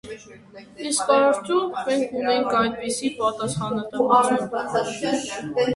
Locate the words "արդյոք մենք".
1.15-2.15